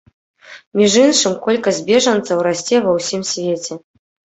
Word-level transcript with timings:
Між 0.81 0.95
іншым, 1.03 1.37
колькасць 1.45 1.85
бежанцаў 1.93 2.37
расце 2.51 2.77
ва 2.91 2.99
ўсім 3.01 3.21
свеце. 3.39 3.73